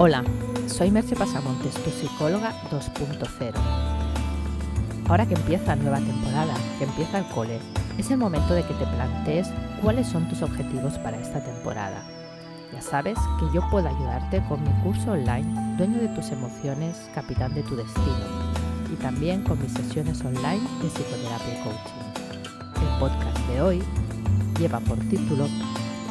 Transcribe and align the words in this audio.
Hola, 0.00 0.22
soy 0.68 0.92
Merche 0.92 1.16
Pasamontes, 1.16 1.74
tu 1.74 1.90
psicóloga 1.90 2.52
2.0. 2.70 3.52
Ahora 5.08 5.26
que 5.26 5.34
empieza 5.34 5.74
nueva 5.74 5.98
temporada, 5.98 6.54
que 6.78 6.84
empieza 6.84 7.18
el 7.18 7.26
cole, 7.26 7.58
es 7.98 8.08
el 8.12 8.18
momento 8.18 8.54
de 8.54 8.62
que 8.62 8.74
te 8.74 8.86
plantees 8.86 9.48
cuáles 9.82 10.06
son 10.06 10.28
tus 10.28 10.42
objetivos 10.42 10.96
para 10.98 11.18
esta 11.18 11.42
temporada. 11.42 12.04
Ya 12.72 12.80
sabes 12.80 13.18
que 13.40 13.52
yo 13.52 13.68
puedo 13.72 13.88
ayudarte 13.88 14.40
con 14.48 14.62
mi 14.62 14.70
curso 14.84 15.10
online, 15.10 15.76
Dueño 15.76 15.98
de 15.98 16.08
tus 16.10 16.30
emociones, 16.30 17.10
Capitán 17.12 17.52
de 17.54 17.64
tu 17.64 17.74
destino, 17.74 18.54
y 18.92 18.94
también 19.02 19.42
con 19.42 19.60
mis 19.60 19.72
sesiones 19.72 20.24
online 20.24 20.62
de 20.80 20.90
psicoterapia 20.90 21.54
y 21.54 21.62
coaching. 21.64 22.88
El 22.88 22.98
podcast 23.00 23.38
de 23.48 23.60
hoy 23.62 23.82
lleva 24.60 24.78
por 24.78 24.96
título 25.08 25.48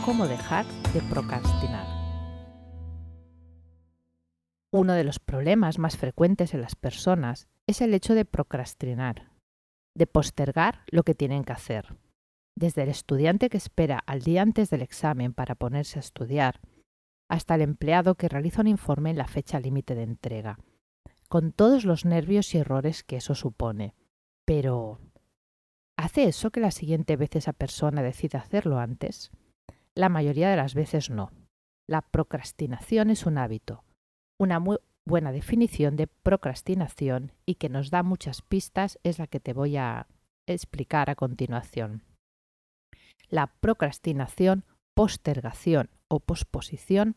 Cómo 0.03 0.27
dejar 0.27 0.65
de 0.93 0.99
procrastinar. 1.03 1.96
Uno 4.71 4.93
de 4.93 5.05
los 5.05 5.19
problemas 5.19 5.79
más 5.79 5.95
frecuentes 5.95 6.53
en 6.53 6.61
las 6.61 6.75
personas 6.75 7.47
es 7.67 7.79
el 7.79 7.93
hecho 7.93 8.15
de 8.15 8.25
procrastinar, 8.25 9.31
de 9.95 10.07
postergar 10.07 10.83
lo 10.87 11.03
que 11.03 11.15
tienen 11.15 11.45
que 11.45 11.53
hacer. 11.53 11.95
Desde 12.55 12.83
el 12.83 12.89
estudiante 12.89 13.49
que 13.49 13.57
espera 13.57 13.99
al 14.05 14.23
día 14.23 14.41
antes 14.41 14.69
del 14.69 14.81
examen 14.81 15.33
para 15.33 15.55
ponerse 15.55 15.99
a 15.99 16.01
estudiar, 16.01 16.59
hasta 17.29 17.55
el 17.55 17.61
empleado 17.61 18.15
que 18.15 18.27
realiza 18.27 18.61
un 18.61 18.67
informe 18.67 19.09
en 19.11 19.17
la 19.17 19.27
fecha 19.27 19.59
límite 19.59 19.95
de 19.95 20.03
entrega, 20.03 20.59
con 21.29 21.53
todos 21.53 21.85
los 21.85 22.03
nervios 22.03 22.53
y 22.53 22.57
errores 22.57 23.03
que 23.03 23.17
eso 23.17 23.35
supone. 23.35 23.93
Pero, 24.45 24.99
¿hace 25.97 26.23
eso 26.23 26.51
que 26.51 26.59
la 26.59 26.71
siguiente 26.71 27.15
vez 27.15 27.35
esa 27.35 27.53
persona 27.53 28.01
decida 28.01 28.39
hacerlo 28.39 28.79
antes? 28.79 29.31
La 29.95 30.09
mayoría 30.09 30.49
de 30.49 30.57
las 30.57 30.73
veces 30.73 31.09
no. 31.09 31.31
La 31.87 32.01
procrastinación 32.01 33.09
es 33.09 33.25
un 33.25 33.37
hábito, 33.37 33.83
una 34.37 34.59
muy 34.59 34.77
buena 35.05 35.31
definición 35.31 35.95
de 35.95 36.07
procrastinación 36.07 37.31
y 37.45 37.55
que 37.55 37.69
nos 37.69 37.89
da 37.89 38.03
muchas 38.03 38.41
pistas 38.41 38.99
es 39.03 39.19
la 39.19 39.27
que 39.27 39.39
te 39.39 39.53
voy 39.53 39.77
a 39.77 40.07
explicar 40.45 41.09
a 41.09 41.15
continuación. 41.15 42.03
La 43.29 43.47
procrastinación, 43.59 44.65
postergación 44.93 45.89
o 46.07 46.19
posposición 46.19 47.15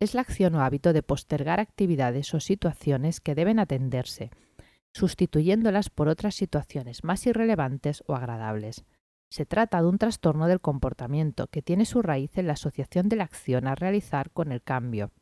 es 0.00 0.14
la 0.14 0.22
acción 0.22 0.54
o 0.54 0.62
hábito 0.62 0.92
de 0.92 1.02
postergar 1.02 1.60
actividades 1.60 2.32
o 2.34 2.40
situaciones 2.40 3.20
que 3.20 3.34
deben 3.34 3.58
atenderse, 3.58 4.30
sustituyéndolas 4.94 5.90
por 5.90 6.08
otras 6.08 6.34
situaciones 6.34 7.04
más 7.04 7.26
irrelevantes 7.26 8.02
o 8.06 8.14
agradables. 8.14 8.84
Se 9.30 9.46
trata 9.46 9.80
de 9.80 9.88
un 9.88 9.98
trastorno 9.98 10.46
del 10.48 10.60
comportamiento 10.60 11.46
que 11.46 11.62
tiene 11.62 11.86
su 11.86 12.02
raíz 12.02 12.36
en 12.36 12.46
la 12.46 12.54
asociación 12.54 13.08
de 13.08 13.16
la 13.16 13.24
acción 13.24 13.66
a 13.66 13.74
realizar 13.74 14.30
con 14.30 14.52
el 14.52 14.62
cambio, 14.62 15.12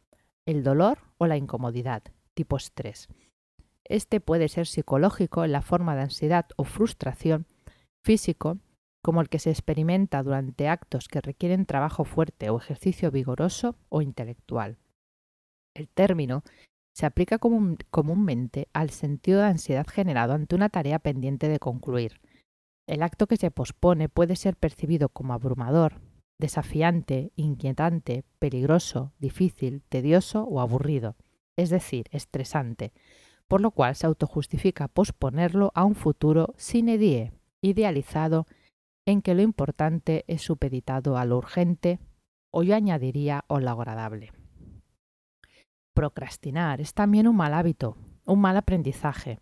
el 0.46 0.62
dolor 0.62 0.98
o 1.19 1.27
la 1.27 1.36
incomodidad, 1.36 2.02
tipo 2.34 2.56
estrés. 2.56 3.08
Este 3.84 4.20
puede 4.20 4.48
ser 4.48 4.66
psicológico 4.66 5.44
en 5.44 5.52
la 5.52 5.62
forma 5.62 5.97
de 5.97 6.02
ansiedad 6.02 6.47
o 6.56 6.64
frustración, 6.64 7.47
físico, 8.05 8.58
como 9.02 9.20
el 9.20 9.28
que 9.28 9.38
se 9.38 9.50
experimenta 9.50 10.22
durante 10.22 10.69
actos 10.69 11.08
que 11.08 11.20
requieren 11.20 11.66
trabajo 11.66 12.05
fuerte 12.05 12.50
o 12.50 12.58
ejercicio 12.58 13.10
vigoroso 13.10 13.77
o 13.88 14.02
intelectual. 14.02 14.78
El 15.74 15.88
término 15.88 16.42
se 16.94 17.06
aplica 17.06 17.38
comúnmente 17.38 18.69
al 18.72 18.91
sentido 18.91 19.41
de 19.41 19.47
ansiedad 19.47 19.86
generado 19.86 20.34
ante 20.34 20.54
una 20.54 20.69
tarea 20.69 20.98
pendiente 20.98 21.48
de 21.48 21.58
concluir. 21.58 22.20
El 22.86 23.02
acto 23.02 23.27
que 23.27 23.36
se 23.36 23.50
pospone 23.50 24.08
puede 24.08 24.36
ser 24.36 24.56
percibido 24.56 25.08
como 25.08 25.32
abrumador, 25.32 26.00
desafiante, 26.41 27.30
inquietante, 27.36 28.24
peligroso, 28.38 29.12
difícil, 29.19 29.83
tedioso 29.88 30.42
o 30.44 30.60
aburrido, 30.60 31.14
es 31.56 31.70
decir, 31.70 32.06
estresante, 32.10 32.92
por 33.47 33.60
lo 33.60 33.70
cual 33.70 33.94
se 33.94 34.06
autojustifica 34.06 34.88
posponerlo 34.88 35.70
a 35.74 35.84
un 35.84 35.94
futuro 35.94 36.55
sine 36.56 36.98
die, 36.98 37.32
idealizado, 37.60 38.47
en 39.06 39.22
que 39.22 39.34
lo 39.34 39.42
importante 39.42 40.25
es 40.26 40.42
supeditado 40.42 41.16
a 41.16 41.25
lo 41.25 41.37
urgente, 41.37 41.98
o 42.53 42.62
yo 42.62 42.75
añadiría 42.75 43.44
o 43.47 43.60
lo 43.60 43.70
agradable. 43.70 44.32
Procrastinar 45.94 46.81
es 46.81 46.94
también 46.94 47.28
un 47.28 47.36
mal 47.36 47.54
hábito, 47.54 47.97
un 48.25 48.41
mal 48.41 48.56
aprendizaje. 48.56 49.38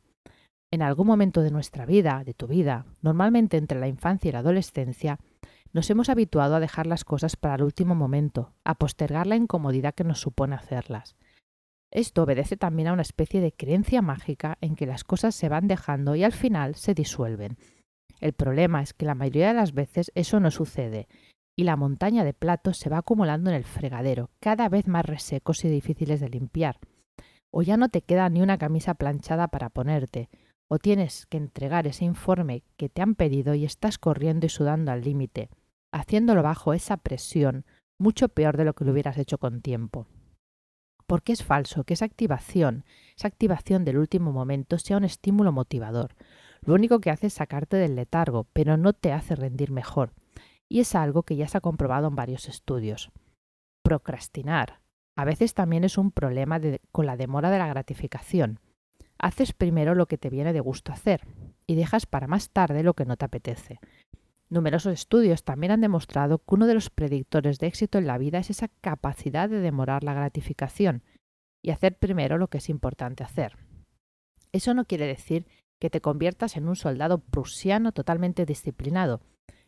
En 0.71 0.83
algún 0.83 1.07
momento 1.07 1.43
de 1.43 1.51
nuestra 1.51 1.87
vida, 1.87 2.23
de 2.25 2.35
tu 2.35 2.47
vida, 2.47 2.87
normalmente 3.01 3.57
entre 3.57 3.79
la 3.79 3.89
infancia 3.89 4.29
y 4.29 4.33
la 4.33 4.41
adolescencia, 4.41 5.19
nos 5.73 5.89
hemos 5.91 6.09
habituado 6.09 6.57
a 6.57 6.61
dejar 6.61 6.87
las 6.87 7.05
cosas 7.05 7.37
para 7.37 7.57
el 7.57 7.63
último 7.63 7.95
momento, 7.95 8.53
a 8.65 8.75
postergar 8.75 9.27
la 9.27 9.37
incomodidad 9.37 9.95
que 9.95 10.05
nos 10.05 10.21
supone 10.21 10.55
hacerlas. 10.55 11.17
Esto 11.91 12.23
obedece 12.23 12.57
también 12.57 12.89
a 12.89 12.93
una 12.93 13.03
especie 13.03 13.41
de 13.41 13.53
creencia 13.53 14.03
mágica 14.03 14.59
en 14.61 14.77
que 14.77 14.87
las 14.87 15.05
cosas 15.05 15.35
se 15.35 15.49
van 15.49 15.69
dejando 15.69 16.15
y 16.17 16.25
al 16.25 16.33
final 16.33 16.75
se 16.75 16.95
disuelven. 16.95 17.57
El 18.21 18.33
problema 18.33 18.83
es 18.83 18.93
que 18.93 19.07
la 19.07 19.15
mayoría 19.15 19.49
de 19.49 19.55
las 19.55 19.73
veces 19.73 20.13
eso 20.15 20.41
no 20.41 20.51
sucede, 20.51 21.09
y 21.57 21.65
la 21.65 21.77
montaña 21.77 22.25
de 22.25 22.35
platos 22.35 22.77
se 22.79 22.91
va 22.91 22.99
acumulando 22.99 23.51
en 23.51 23.57
el 23.57 23.65
fregadero, 23.65 24.31
cada 24.41 24.69
vez 24.69 24.87
más 24.87 25.05
resecos 25.05 25.65
y 25.65 25.69
difíciles 25.69 26.21
de 26.21 26.29
limpiar. 26.29 26.79
O 27.51 27.63
ya 27.63 27.77
no 27.77 27.89
te 27.89 28.03
queda 28.03 28.29
ni 28.29 28.43
una 28.43 28.59
camisa 28.59 28.95
planchada 28.95 29.49
para 29.49 29.71
ponerte, 29.71 30.29
o 30.69 30.79
tienes 30.79 31.27
que 31.27 31.39
entregar 31.39 31.87
ese 31.87 32.05
informe 32.05 32.63
que 32.77 32.89
te 32.89 33.03
han 33.03 33.15
pedido 33.15 33.55
y 33.55 33.65
estás 33.65 33.99
corriendo 33.99 34.47
y 34.47 34.49
sudando 34.51 34.93
al 34.93 35.03
límite, 35.03 35.51
haciéndolo 35.93 36.43
bajo 36.43 36.75
esa 36.75 36.99
presión, 36.99 37.65
mucho 37.99 38.29
peor 38.29 38.57
de 38.57 38.65
lo 38.65 38.75
que 38.75 38.85
lo 38.85 38.93
hubieras 38.93 39.19
hecho 39.19 39.39
con 39.39 39.63
tiempo. 39.63 40.07
Porque 41.07 41.33
es 41.33 41.43
falso 41.43 41.85
que 41.85 41.95
esa 41.95 42.05
activación, 42.05 42.85
esa 43.17 43.29
activación 43.29 43.85
del 43.85 43.97
último 43.97 44.31
momento 44.31 44.79
sea 44.79 44.99
un 44.99 45.05
estímulo 45.05 45.53
motivador. 45.53 46.15
Lo 46.61 46.75
único 46.75 47.01
que 47.01 47.11
hace 47.11 47.29
es 47.29 47.35
sacarte 47.35 47.79
del 47.79 47.97
letargo, 47.97 48.47
pero 48.53 48.77
no 48.77 48.93
te 48.93 49.13
hace 49.13 49.35
rendir 49.35 49.71
mejor. 49.71 50.13
Y 50.69 50.81
es 50.81 50.95
algo 50.95 51.23
que 51.23 51.37
ya 51.37 51.49
se 51.49 51.57
ha 51.57 51.63
comprobado 51.63 52.09
en 52.09 52.15
varios 52.15 52.47
estudios. 52.47 53.11
Procrastinar 53.83 54.81
a 55.19 55.25
veces 55.25 55.53
también 55.53 55.83
es 55.83 55.99
un 55.99 56.13
problema 56.13 56.61
con 56.93 57.05
la 57.05 57.17
demora 57.17 57.51
de 57.51 57.59
la 57.59 57.67
gratificación 57.67 58.61
haces 59.19 59.53
primero 59.53 59.95
lo 59.95 60.07
que 60.07 60.19
te 60.19 60.31
viene 60.31 60.53
de 60.53 60.61
gusto 60.61 60.93
hacer 60.93 61.27
y 61.67 61.75
dejas 61.75 62.07
para 62.07 62.27
más 62.27 62.51
tarde 62.51 62.83
lo 62.83 62.95
que 62.95 63.05
no 63.05 63.17
te 63.17 63.25
apetece. 63.25 63.81
Numerosos 64.51 64.95
estudios 64.95 65.45
también 65.45 65.73
han 65.73 65.81
demostrado 65.83 66.39
que 66.39 66.55
uno 66.55 66.67
de 66.67 66.75
los 66.75 66.89
predictores 66.89 67.59
de 67.59 67.67
éxito 67.67 67.99
en 67.99 68.07
la 68.07 68.17
vida 68.17 68.39
es 68.39 68.51
esa 68.51 68.69
capacidad 68.81 69.49
de 69.49 69.61
demorar 69.61 70.05
la 70.05 70.15
gratificación 70.15 71.03
y 71.63 71.71
hacer 71.71 71.99
primero 71.99 72.39
lo 72.39 72.49
que 72.49 72.59
es 72.59 72.71
importante 72.71 73.25
hacer. 73.25 73.59
Eso 74.53 74.73
no 74.73 74.87
quiere 74.87 75.07
decir 75.07 75.47
que 75.79 75.91
te 75.91 76.01
conviertas 76.01 76.57
en 76.57 76.67
un 76.67 76.77
soldado 76.77 77.19
prusiano 77.19 77.93
totalmente 77.93 78.47
disciplinado, 78.47 79.21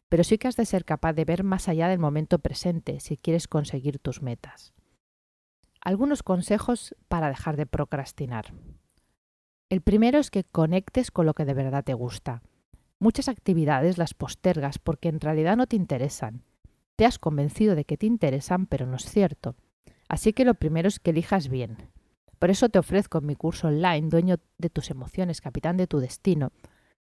pero 0.09 0.25
sí 0.25 0.39
que 0.39 0.49
has 0.49 0.57
de 0.57 0.67
ser 0.67 0.85
capaz 0.85 1.13
de 1.13 1.25
ver 1.25 1.45
más 1.45 1.69
allá 1.69 1.89
del 1.89 1.99
momento 1.99 2.39
presente 2.39 3.01
si 3.01 3.17
quieres 3.17 3.49
conseguir 3.49 3.99
tus 3.99 4.23
metas. 4.23 4.73
Algunos 5.83 6.23
consejos 6.23 6.95
para 7.09 7.29
dejar 7.29 7.57
de 7.57 7.67
procrastinar. 7.67 8.53
El 9.71 9.83
primero 9.83 10.19
es 10.19 10.33
que 10.33 10.43
conectes 10.43 11.13
con 11.13 11.27
lo 11.27 11.35
que 11.35 11.45
de 11.45 11.55
verdad 11.55 11.85
te 11.85 11.95
gusta. 11.95 12.43
Muchas 12.99 13.29
actividades 13.29 13.99
las 13.99 14.15
postergas 14.15 14.81
porque 14.81 15.09
en 15.09 15.21
realidad 15.21 15.57
no 15.57 15.69
te 15.69 15.77
interesan. 15.77 16.43
Te 16.97 17.07
has 17.07 17.21
convencido 17.21 17.77
de 17.77 17.85
que 17.85 17.97
te 17.97 18.07
interesan, 18.07 18.67
pero 18.67 18.85
no 18.85 18.97
es 18.97 19.05
cierto. 19.05 19.55
Así 20.09 20.33
que 20.33 20.45
lo 20.45 20.55
primero 20.55 20.89
es 20.89 20.99
que 20.99 21.11
elijas 21.11 21.49
bien. 21.49 21.77
Por 22.41 22.51
eso 22.51 22.69
te 22.69 22.81
ofrezco 22.81 23.19
en 23.19 23.27
mi 23.27 23.37
curso 23.37 23.69
online, 23.69 24.09
Dueño 24.09 24.37
de 24.59 24.71
tus 24.71 24.91
emociones, 24.91 25.41
Capitán 25.41 25.77
de 25.77 25.87
tu 25.87 26.01
destino, 26.01 26.51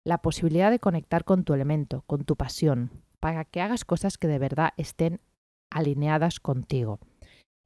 la 0.04 0.18
posibilidad 0.18 0.70
de 0.70 0.78
conectar 0.78 1.24
con 1.24 1.42
tu 1.42 1.54
elemento, 1.54 2.04
con 2.06 2.24
tu 2.24 2.36
pasión, 2.36 3.02
para 3.18 3.44
que 3.44 3.62
hagas 3.62 3.84
cosas 3.84 4.16
que 4.16 4.28
de 4.28 4.38
verdad 4.38 4.74
estén 4.76 5.20
alineadas 5.70 6.38
contigo. 6.38 7.00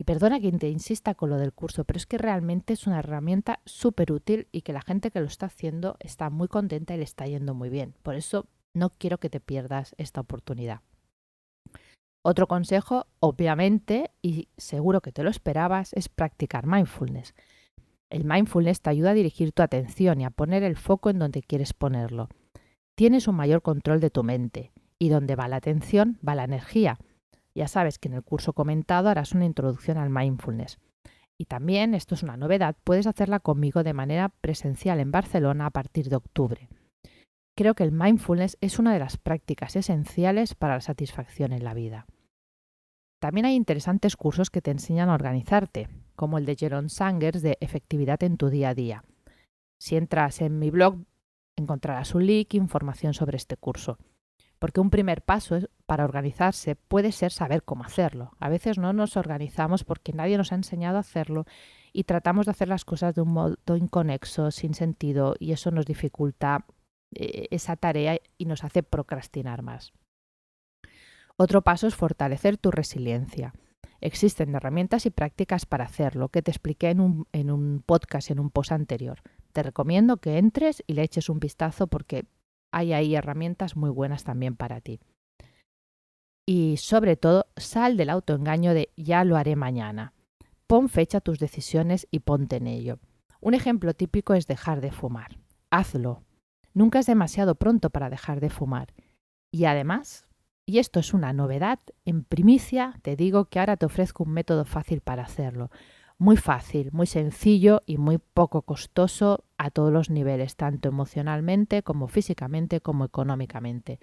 Y 0.01 0.05
perdona 0.05 0.41
que 0.41 0.53
te 0.53 0.69
insista 0.69 1.15
con 1.15 1.31
lo 1.31 1.39
del 1.39 1.53
curso, 1.53 1.85
pero 1.85 1.97
es 1.97 2.07
que 2.07 2.19
realmente 2.19 2.73
es 2.73 2.87
una 2.87 3.01
herramienta 3.01 3.61
súper 3.65 4.13
útil 4.13 4.47
y 4.53 4.63
que 4.63 4.73
la 4.73 4.81
gente 4.81 5.11
que 5.11 5.21
lo 5.21 5.27
está 5.27 5.47
haciendo 5.47 5.97
está 5.99 6.31
muy 6.31 6.47
contenta 6.47 6.95
y 6.95 6.99
le 6.99 7.05
está 7.05 7.27
yendo 7.27 7.53
muy 7.53 7.69
bien. 7.69 7.95
Por 8.03 8.15
eso 8.15 8.47
no 8.75 8.91
quiero 8.91 9.19
que 9.19 9.29
te 9.29 9.41
pierdas 9.41 9.97
esta 9.99 10.21
oportunidad. 10.21 10.83
Otro 12.25 12.47
consejo, 12.47 13.07
obviamente, 13.19 14.13
y 14.23 14.49
seguro 14.57 15.01
que 15.01 15.13
te 15.13 15.25
lo 15.25 15.31
esperabas, 15.31 15.93
es 15.95 16.09
practicar 16.09 16.67
mindfulness. 16.67 17.35
El 18.11 18.25
mindfulness 18.25 18.81
te 18.81 18.91
ayuda 18.91 19.11
a 19.11 19.15
dirigir 19.15 19.53
tu 19.53 19.63
atención 19.63 20.21
y 20.21 20.25
a 20.25 20.31
poner 20.31 20.63
el 20.63 20.77
foco 20.77 21.11
en 21.11 21.19
donde 21.19 21.43
quieres 21.43 21.75
ponerlo. 21.75 22.29
Tienes 22.97 23.29
un 23.29 23.37
mayor 23.37 23.63
control 23.63 24.01
de 24.01 24.11
tu 24.11 24.23
mente 24.23 24.73
y 24.99 25.09
donde 25.09 25.37
va 25.37 25.49
la 25.49 25.57
atención 25.57 26.19
va 26.27 26.35
la 26.35 26.45
energía 26.45 26.99
ya 27.59 27.69
sabes 27.69 27.99
que 27.99 28.09
en 28.09 28.15
el 28.15 28.23
curso 28.23 28.53
comentado 28.53 29.09
harás 29.09 29.33
una 29.33 29.45
introducción 29.45 29.99
al 29.99 30.11
mindfulness. 30.11 30.79
Y 31.37 31.45
también, 31.45 31.95
esto 31.95 32.15
es 32.15 32.23
una 32.23 32.37
novedad, 32.37 32.77
puedes 32.85 33.07
hacerla 33.07 33.41
conmigo 33.41 33.83
de 33.83 33.95
manera 33.95 34.29
presencial 34.29 35.01
en 35.01 35.11
Barcelona 35.11 35.67
a 35.67 35.71
partir 35.71 36.09
de 36.09 36.17
octubre. 36.17 36.69
Creo 37.57 37.75
que 37.75 37.85
el 37.85 37.93
mindfulness 37.93 38.57
es 38.61 38.79
una 38.79 38.93
de 38.93 39.01
las 39.01 39.17
prácticas 39.17 39.77
esenciales 39.77 40.55
para 40.55 40.75
la 40.75 40.81
satisfacción 40.81 41.53
en 41.53 41.65
la 41.65 41.75
vida. 41.75 42.07
También 43.21 43.47
hay 43.47 43.57
interesantes 43.57 44.17
cursos 44.17 44.51
que 44.51 44.63
te 44.63 44.71
enseñan 44.71 45.09
a 45.09 45.15
organizarte. 45.15 45.89
como 46.15 46.37
el 46.39 46.47
de 46.47 46.57
Jeron 46.57 46.91
Sangers 46.91 47.43
de 47.43 47.59
Efectividad 47.61 48.25
en 48.25 48.39
tu 48.39 48.49
día 48.49 48.71
a 48.71 48.75
día. 48.75 49.05
Si 49.81 49.95
entras 49.95 50.41
en 50.41 50.59
mi 50.59 50.71
blog, 50.71 50.97
encontrarás 51.57 52.15
un 52.17 52.27
link 52.27 52.55
e 52.55 52.57
información 52.57 53.15
sobre 53.15 53.37
este 53.37 53.57
curso. 53.57 53.99
Porque 54.59 54.81
un 54.81 54.91
primer 54.91 55.23
paso 55.23 55.61
para 55.87 56.05
organizarse 56.05 56.75
puede 56.75 57.13
ser 57.13 57.31
saber 57.31 57.63
cómo 57.63 57.85
hacerlo. 57.85 58.33
A 58.41 58.49
veces 58.49 58.79
no 58.79 58.93
nos 58.93 59.17
organizamos 59.17 59.85
porque 59.85 60.13
nadie 60.13 60.37
nos 60.37 60.53
ha 60.53 60.57
enseñado 60.57 60.97
a 60.97 61.01
hacerlo 61.01 61.47
y 61.93 62.05
tratamos 62.05 62.47
de 62.47 62.53
hacer 62.53 62.69
las 62.69 62.85
cosas 62.85 63.15
de 63.15 63.23
un 63.23 63.33
modo 63.33 63.77
inconexo, 63.77 64.51
sin 64.51 64.75
sentido, 64.75 65.35
y 65.39 65.53
eso 65.53 65.71
nos 65.71 65.87
dificulta 65.87 66.67
eh, 67.15 67.47
esa 67.51 67.77
tarea 67.77 68.19
y 68.37 68.45
nos 68.45 68.65
hace 68.65 68.83
procrastinar 68.83 69.63
más. 69.63 69.93
Otro 71.37 71.63
paso 71.63 71.87
es 71.87 71.95
fortalecer 71.95 72.59
tu 72.59 72.71
resiliencia. 72.71 73.55
Existen 74.01 74.55
herramientas 74.55 75.07
y 75.07 75.11
prácticas 75.11 75.67
para 75.67 75.85
hacerlo, 75.85 76.29
que 76.29 76.43
te 76.43 76.51
expliqué 76.51 76.91
en 76.91 77.01
un, 77.01 77.27
en 77.33 77.51
un 77.51 77.83
podcast, 77.85 78.31
en 78.31 78.41
un 78.41 78.51
post 78.51 78.73
anterior. 78.73 79.21
Te 79.53 79.63
recomiendo 79.63 80.19
que 80.19 80.39
entres 80.39 80.83
y 80.87 80.95
le 80.95 81.03
eches 81.03 81.29
un 81.29 81.41
vistazo 81.41 81.87
porque 81.87 82.27
hay 82.71 82.93
ahí 82.93 83.15
herramientas 83.15 83.77
muy 83.77 83.91
buenas 83.91 84.25
también 84.25 84.57
para 84.57 84.81
ti. 84.81 85.01
Y 86.47 86.79
sobre 86.79 87.17
todo, 87.17 87.47
sal 87.57 87.97
del 87.97 88.11
autoengaño 88.11 88.73
de 88.73 88.91
ya 88.97 89.25
lo 89.25 89.37
haré 89.37 89.55
mañana. 89.55 90.15
Pon 90.67 90.89
fecha 90.89 91.19
a 91.19 91.21
tus 91.21 91.39
decisiones 91.39 92.07
y 92.11 92.21
ponte 92.21 92.57
en 92.57 92.67
ello. 92.67 92.99
Un 93.41 93.55
ejemplo 93.55 93.95
típico 93.95 94.35
es 94.35 94.47
dejar 94.47 94.81
de 94.81 94.91
fumar. 94.91 95.39
Hazlo. 95.71 96.23
Nunca 96.75 96.99
es 97.01 97.07
demasiado 97.07 97.55
pronto 97.55 97.91
para 97.91 98.11
dejar 98.11 98.41
de 98.41 98.51
fumar. 98.51 98.95
Y 99.51 99.65
además, 99.65 100.27
y 100.67 100.79
esto 100.79 101.01
es 101.01 101.15
una 101.15 101.33
novedad, 101.33 101.79
en 102.05 102.25
primicia 102.25 102.95
te 103.03 103.17
digo 103.17 103.47
que 103.47 103.59
ahora 103.59 103.77
te 103.77 103.87
ofrezco 103.87 104.25
un 104.25 104.33
método 104.33 104.65
fácil 104.65 105.01
para 105.01 105.23
hacerlo. 105.23 105.71
Muy 106.21 106.37
fácil, 106.37 106.91
muy 106.93 107.07
sencillo 107.07 107.83
y 107.87 107.97
muy 107.97 108.19
poco 108.19 108.63
costoso 108.63 109.45
a 109.57 109.71
todos 109.71 109.93
los 109.93 110.11
niveles, 110.11 110.57
tanto 110.57 110.89
emocionalmente 110.89 111.85
como 111.85 112.09
físicamente 112.09 112.81
como 112.81 113.05
económicamente. 113.05 114.01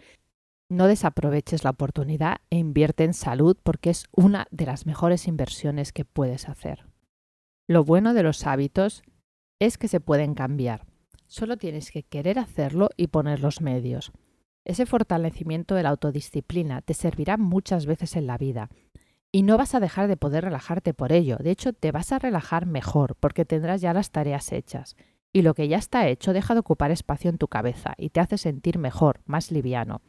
No 0.70 0.88
desaproveches 0.88 1.66
la 1.66 1.72
oportunidad 1.72 2.38
e 2.50 2.58
invierte 2.58 3.04
en 3.04 3.14
salud 3.14 3.58
porque 3.62 3.90
es 3.90 4.06
una 4.14 4.48
de 4.50 4.66
las 4.66 4.86
mejores 4.86 5.28
inversiones 5.28 5.92
que 5.92 6.06
puedes 6.06 6.48
hacer. 6.48 6.86
Lo 7.68 7.84
bueno 7.84 8.14
de 8.14 8.24
los 8.24 8.48
hábitos 8.48 9.04
es 9.60 9.78
que 9.78 9.90
se 9.90 10.00
pueden 10.00 10.36
cambiar. 10.36 10.86
Solo 11.28 11.58
tienes 11.58 11.92
que 11.92 12.04
querer 12.04 12.40
hacerlo 12.40 12.92
y 12.96 13.08
poner 13.08 13.42
los 13.42 13.60
medios. 13.60 14.14
Ese 14.64 14.86
fortalecimiento 14.86 15.76
de 15.76 15.84
la 15.84 15.90
autodisciplina 15.90 16.82
te 16.82 16.94
servirá 16.94 17.36
muchas 17.36 17.86
veces 17.86 18.16
en 18.16 18.26
la 18.26 18.38
vida 18.38 18.70
y 19.36 19.44
no 19.44 19.58
vas 19.58 19.76
a 19.76 19.82
dejar 19.82 20.08
de 20.08 20.16
poder 20.16 20.46
relajarte 20.46 20.94
por 20.94 21.12
ello. 21.12 21.36
De 21.36 21.52
hecho, 21.52 21.74
te 21.74 21.92
vas 21.92 22.14
a 22.14 22.20
relajar 22.20 22.66
mejor 22.66 23.18
porque 23.20 23.44
tendrás 23.44 23.82
ya 23.82 23.92
las 23.92 24.10
tareas 24.10 24.54
hechas. 24.54 24.96
Y 25.34 25.42
lo 25.42 25.54
que 25.54 25.68
ya 25.68 25.76
está 25.76 26.08
hecho 26.08 26.32
deja 26.32 26.54
de 26.54 26.62
ocupar 26.62 26.90
espacio 26.90 27.30
en 27.30 27.38
tu 27.38 27.50
cabeza 27.50 27.96
y 27.98 28.12
te 28.12 28.22
hace 28.22 28.38
sentir 28.38 28.80
mejor, 28.80 29.20
más 29.26 29.52
liviano. 29.52 30.02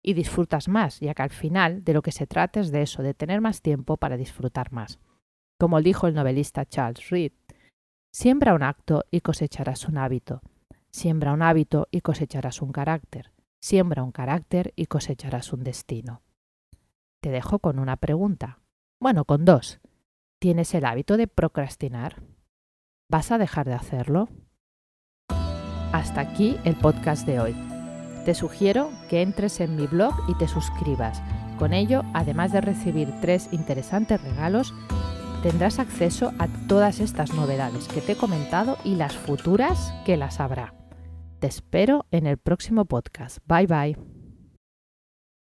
Y 0.00 0.14
disfrutas 0.14 0.68
más, 0.68 1.00
ya 1.00 1.12
que 1.14 1.22
al 1.22 1.30
final 1.30 1.82
de 1.82 1.92
lo 1.92 2.02
que 2.02 2.12
se 2.12 2.28
trata 2.28 2.60
es 2.60 2.70
de 2.70 2.82
eso, 2.82 3.02
de 3.02 3.14
tener 3.14 3.40
más 3.40 3.62
tiempo 3.62 3.96
para 3.96 4.16
disfrutar 4.16 4.70
más. 4.70 5.00
Como 5.58 5.82
dijo 5.82 6.06
el 6.06 6.14
novelista 6.14 6.64
Charles 6.64 7.10
Reed, 7.10 7.32
siembra 8.12 8.54
un 8.54 8.62
acto 8.62 9.06
y 9.10 9.22
cosecharás 9.22 9.88
un 9.88 9.98
hábito. 9.98 10.40
Siembra 10.92 11.32
un 11.32 11.42
hábito 11.42 11.88
y 11.90 12.02
cosecharás 12.02 12.62
un 12.62 12.70
carácter. 12.70 13.32
Siembra 13.60 14.04
un 14.04 14.12
carácter 14.12 14.72
y 14.76 14.86
cosecharás 14.86 15.52
un 15.52 15.64
destino. 15.64 16.22
Te 17.20 17.30
dejo 17.30 17.58
con 17.58 17.80
una 17.80 17.96
pregunta. 17.96 18.60
Bueno, 19.00 19.24
con 19.24 19.44
dos. 19.44 19.78
¿Tienes 20.40 20.74
el 20.74 20.84
hábito 20.84 21.16
de 21.16 21.28
procrastinar? 21.28 22.22
¿Vas 23.08 23.30
a 23.30 23.38
dejar 23.38 23.66
de 23.66 23.74
hacerlo? 23.74 24.28
Hasta 25.92 26.20
aquí 26.20 26.56
el 26.64 26.74
podcast 26.74 27.24
de 27.26 27.38
hoy. 27.40 27.56
Te 28.24 28.34
sugiero 28.34 28.90
que 29.08 29.22
entres 29.22 29.60
en 29.60 29.76
mi 29.76 29.86
blog 29.86 30.14
y 30.28 30.34
te 30.34 30.48
suscribas. 30.48 31.22
Con 31.58 31.72
ello, 31.72 32.02
además 32.12 32.52
de 32.52 32.60
recibir 32.60 33.08
tres 33.20 33.52
interesantes 33.52 34.20
regalos, 34.20 34.74
tendrás 35.42 35.78
acceso 35.78 36.32
a 36.38 36.48
todas 36.66 36.98
estas 36.98 37.32
novedades 37.34 37.86
que 37.88 38.00
te 38.00 38.12
he 38.12 38.16
comentado 38.16 38.78
y 38.84 38.96
las 38.96 39.16
futuras 39.16 39.94
que 40.04 40.16
las 40.16 40.40
habrá. 40.40 40.74
Te 41.38 41.46
espero 41.46 42.06
en 42.10 42.26
el 42.26 42.36
próximo 42.36 42.84
podcast. 42.84 43.38
Bye 43.46 43.66
bye. 43.66 44.17